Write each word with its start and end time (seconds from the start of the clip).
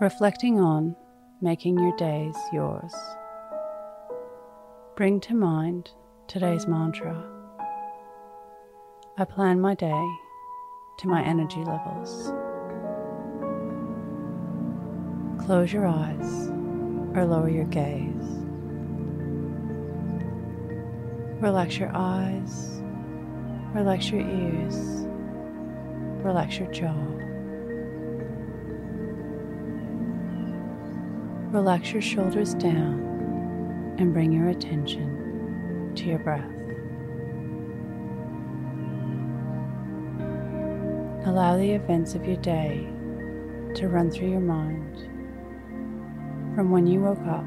Reflecting 0.00 0.58
on 0.58 0.96
making 1.42 1.78
your 1.78 1.94
days 1.98 2.34
yours. 2.54 2.94
Bring 4.96 5.20
to 5.20 5.34
mind 5.34 5.90
today's 6.26 6.66
mantra. 6.66 7.22
I 9.18 9.26
plan 9.26 9.60
my 9.60 9.74
day 9.74 10.08
to 11.00 11.06
my 11.06 11.22
energy 11.22 11.62
levels. 11.64 12.32
Close 15.44 15.70
your 15.70 15.86
eyes 15.86 16.48
or 17.14 17.26
lower 17.26 17.50
your 17.50 17.66
gaze. 17.66 18.08
Relax 21.42 21.76
your 21.76 21.90
eyes, 21.94 22.80
relax 23.74 24.10
your 24.10 24.22
ears, 24.22 25.06
relax 26.24 26.58
your 26.58 26.72
jaw. 26.72 27.29
Relax 31.50 31.92
your 31.92 32.00
shoulders 32.00 32.54
down 32.54 33.96
and 33.98 34.12
bring 34.14 34.30
your 34.30 34.50
attention 34.50 35.92
to 35.96 36.04
your 36.04 36.20
breath. 36.20 36.48
Allow 41.26 41.56
the 41.56 41.72
events 41.72 42.14
of 42.14 42.24
your 42.24 42.36
day 42.36 42.86
to 43.74 43.88
run 43.88 44.12
through 44.12 44.30
your 44.30 44.38
mind 44.38 44.96
from 46.54 46.70
when 46.70 46.86
you 46.86 47.00
woke 47.00 47.18
up 47.26 47.44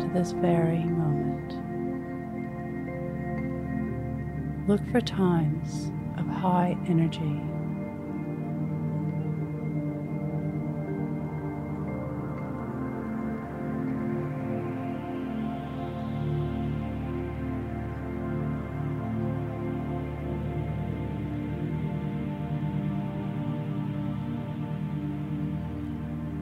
to 0.00 0.10
this 0.14 0.30
very 0.30 0.84
moment. 0.84 1.54
Look 4.68 4.88
for 4.92 5.00
times 5.00 5.90
of 6.18 6.26
high 6.26 6.76
energy. 6.86 7.40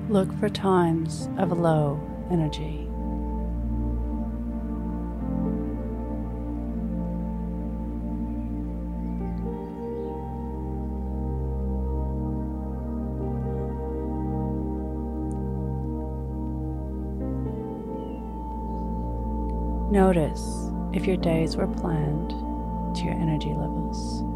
Look 0.08 0.32
for 0.38 0.48
times 0.48 1.28
of 1.36 1.50
low 1.50 2.00
energy. 2.30 2.88
Notice 19.90 20.70
if 20.92 21.06
your 21.06 21.16
days 21.16 21.56
were 21.56 21.66
planned 21.66 22.30
to 22.96 23.02
your 23.02 23.14
energy 23.14 23.54
levels. 23.54 24.35